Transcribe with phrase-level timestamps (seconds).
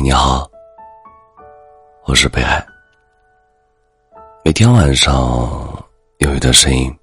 [0.00, 0.48] 你好，
[2.04, 2.64] 我是北海。
[4.44, 5.12] 每天晚上
[6.18, 6.94] 有一段声音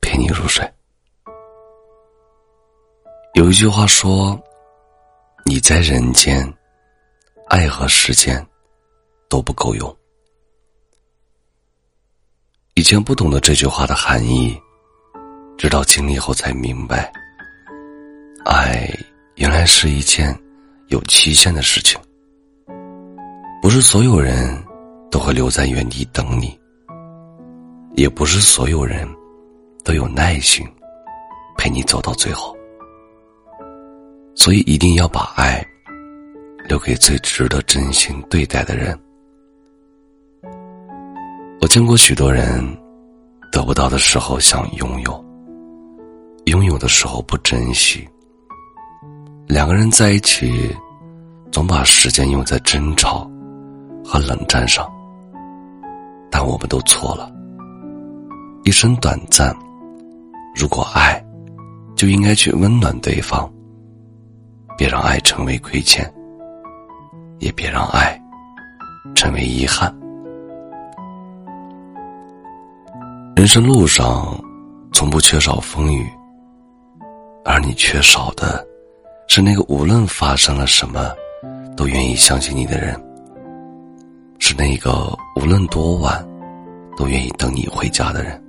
[0.00, 0.68] 陪你入睡。
[3.34, 4.38] 有一句话说
[5.46, 6.52] ：“你在人间，
[7.48, 8.44] 爱和时间
[9.28, 9.96] 都不够用。”
[12.74, 14.60] 以前不懂得这句话的含义，
[15.56, 17.10] 直到经历后才明白，
[18.44, 18.90] 爱
[19.36, 20.38] 原来是一件。
[20.88, 22.00] 有期限的事情，
[23.60, 24.56] 不是所有人
[25.10, 26.56] 都会留在原地等你，
[27.96, 29.08] 也不是所有人
[29.84, 30.64] 都有耐心
[31.58, 32.56] 陪你走到最后。
[34.36, 35.66] 所以一定要把爱
[36.68, 38.96] 留给最值得真心对待的人。
[41.60, 42.64] 我见过许多人，
[43.50, 45.24] 得不到的时候想拥有，
[46.44, 48.06] 拥有的时候不珍惜。
[49.48, 50.76] 两个人在一起，
[51.52, 53.30] 总把时间用在争吵
[54.04, 54.86] 和冷战上，
[56.30, 57.32] 但我们都错了。
[58.64, 59.56] 一生短暂，
[60.54, 61.24] 如果爱，
[61.94, 63.48] 就应该去温暖对方，
[64.76, 66.12] 别让爱成为亏欠，
[67.38, 68.20] 也别让爱
[69.14, 69.94] 成为遗憾。
[73.36, 74.36] 人生路上，
[74.92, 76.04] 从不缺少风雨，
[77.44, 78.66] 而你缺少的。
[79.28, 81.12] 是那个无论发生了什么，
[81.76, 82.98] 都愿意相信你的人。
[84.38, 86.26] 是那个无论多晚，
[86.96, 88.42] 都愿意等你回家的人。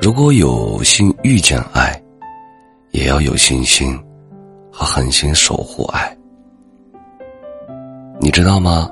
[0.00, 1.98] 如果有幸遇见爱，
[2.90, 3.98] 也要有信心
[4.70, 6.14] 和狠心守护爱。
[8.20, 8.90] 你知道吗？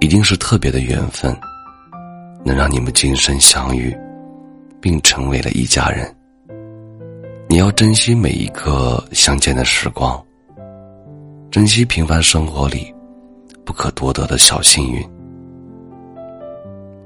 [0.00, 1.34] 一定是特别的缘分，
[2.44, 3.96] 能让你们今生相遇，
[4.80, 6.14] 并成为了一家人。
[7.82, 10.24] 珍惜每一个相见的时光，
[11.50, 12.94] 珍惜平凡生活里
[13.64, 15.04] 不可多得的小幸运。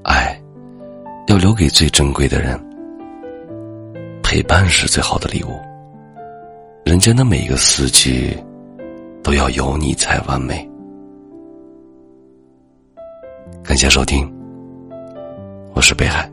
[0.03, 0.39] 爱
[1.25, 2.63] 要留给最珍贵的人，
[4.21, 5.59] 陪伴是最好的礼物。
[6.85, 8.37] 人间的每一个四季
[9.23, 10.63] 都要有你才完美。
[13.63, 14.31] 感谢收听，
[15.73, 16.31] 我是北海。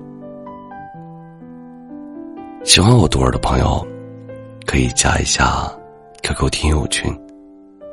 [2.63, 3.94] 喜欢我读儿的朋友。
[4.75, 5.73] 可以加一下
[6.25, 7.17] QQ 听友群，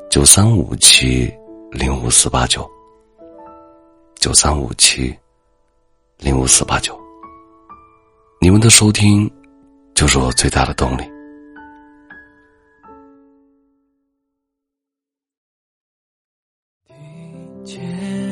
[0.10, 1.32] 九三五七
[1.70, 2.68] 零五四八九，
[4.16, 5.16] 九三五七
[6.18, 7.00] 零五四八九。
[8.40, 9.32] 你们的收听，
[9.94, 11.04] 就是我最大的动力。
[17.68, 18.31] 微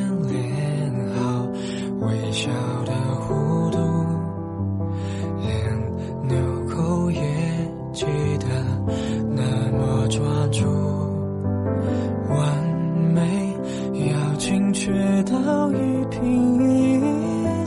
[14.90, 15.76] 学到一
[16.10, 16.20] 颦
[16.64, 17.00] 一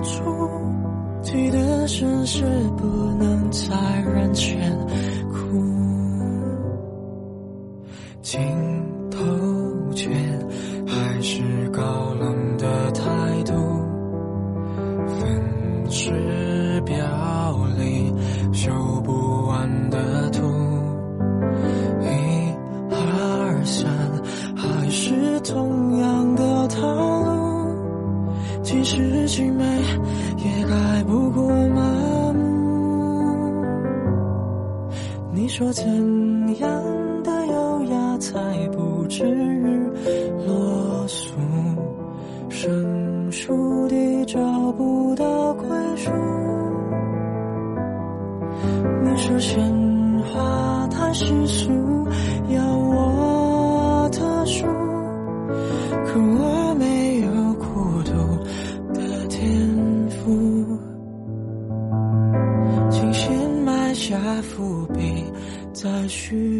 [0.02, 0.24] 出，
[1.22, 2.42] 记得深是
[2.76, 2.84] 不
[3.16, 4.58] 能在人前
[5.30, 5.38] 哭。
[8.22, 8.40] 镜
[9.08, 9.20] 头
[9.94, 10.10] 前
[10.84, 13.02] 还是高冷的态
[13.44, 13.52] 度，
[15.06, 16.96] 分饰表
[17.78, 18.12] 里
[18.52, 18.72] 修
[19.04, 20.42] 不完的图。
[22.00, 22.06] 一
[22.90, 23.88] 二三，
[24.56, 27.11] 还是同样的套
[28.98, 29.26] 路。
[29.26, 29.64] 即使凄美，
[30.36, 32.40] 也改不过麻木。
[35.32, 35.84] 你说怎
[36.60, 36.68] 样
[37.24, 38.38] 的优雅才
[38.68, 39.64] 不至于
[40.46, 41.30] 落俗？
[42.50, 44.38] 生疏地找
[44.72, 45.66] 不到归
[45.96, 46.10] 属。
[49.02, 49.58] 你说鲜
[50.32, 51.72] 花太世俗，
[52.48, 54.66] 要我特殊，
[56.04, 56.61] 可我
[65.82, 66.51] 再续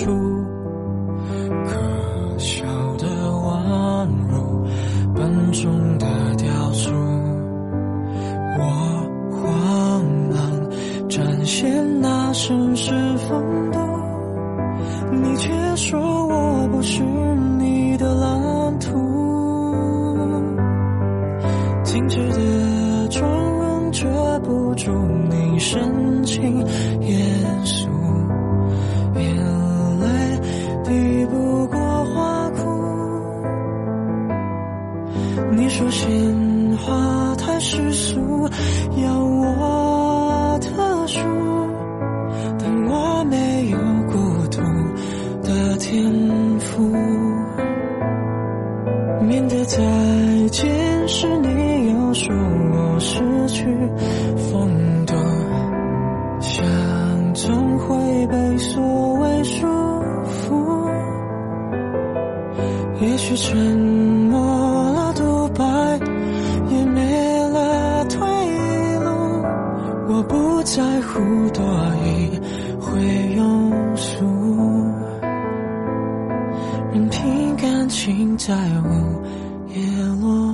[0.00, 0.06] 出，
[1.66, 2.64] 可笑
[2.96, 4.64] 的宛如
[5.14, 6.06] 笨重的
[6.38, 6.90] 雕塑。
[8.56, 8.62] 我
[9.30, 10.40] 慌忙
[12.74, 12.94] 世
[13.28, 13.78] 风度，
[15.12, 17.02] 你却说我不是
[17.58, 18.88] 你的蓝图。
[21.84, 24.08] 精致的妆容遮
[24.40, 24.90] 不住
[25.28, 26.64] 你深情
[27.00, 27.86] 严肃，
[36.00, 38.48] 情话太世俗，
[39.02, 41.20] 要我特殊，
[42.58, 43.76] 但我没有
[44.08, 44.16] 孤
[44.48, 44.62] 独
[45.42, 46.10] 的天
[46.58, 46.90] 赋。
[49.26, 49.76] 面对再
[50.48, 53.66] 见时，你又说我失去
[54.50, 55.14] 风度，
[56.40, 56.64] 想
[57.34, 60.88] 总会被所谓束缚。
[63.02, 63.56] 也许沉
[64.30, 64.40] 默
[70.60, 71.18] 不在乎
[71.54, 71.64] 多
[72.04, 72.38] 一，
[72.78, 73.00] 会
[73.34, 74.26] 庸俗，
[76.92, 78.54] 任凭感情在
[78.84, 79.22] 午
[79.68, 79.80] 夜
[80.20, 80.49] 落。